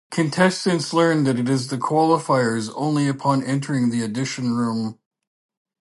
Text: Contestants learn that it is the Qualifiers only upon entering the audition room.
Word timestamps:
Contestants 0.09 0.93
learn 0.93 1.25
that 1.25 1.37
it 1.37 1.47
is 1.47 1.67
the 1.67 1.77
Qualifiers 1.77 2.71
only 2.75 3.07
upon 3.07 3.43
entering 3.43 3.91
the 3.91 4.03
audition 4.03 4.57
room. 4.57 4.97